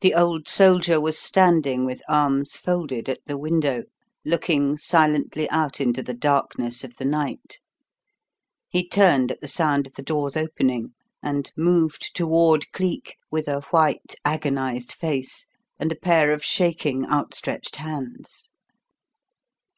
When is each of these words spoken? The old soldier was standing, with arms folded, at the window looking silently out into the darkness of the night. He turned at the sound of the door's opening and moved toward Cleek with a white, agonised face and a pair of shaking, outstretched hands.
The 0.00 0.14
old 0.14 0.48
soldier 0.48 0.98
was 0.98 1.18
standing, 1.18 1.84
with 1.84 2.00
arms 2.08 2.56
folded, 2.56 3.10
at 3.10 3.18
the 3.26 3.36
window 3.36 3.82
looking 4.24 4.78
silently 4.78 5.50
out 5.50 5.82
into 5.82 6.02
the 6.02 6.14
darkness 6.14 6.82
of 6.82 6.96
the 6.96 7.04
night. 7.04 7.58
He 8.70 8.88
turned 8.88 9.30
at 9.30 9.42
the 9.42 9.46
sound 9.46 9.86
of 9.86 9.92
the 9.92 10.02
door's 10.02 10.34
opening 10.34 10.94
and 11.22 11.52
moved 11.58 12.16
toward 12.16 12.72
Cleek 12.72 13.18
with 13.30 13.48
a 13.48 13.60
white, 13.70 14.14
agonised 14.24 14.92
face 14.94 15.44
and 15.78 15.92
a 15.92 15.94
pair 15.94 16.32
of 16.32 16.42
shaking, 16.42 17.04
outstretched 17.04 17.76
hands. 17.76 18.48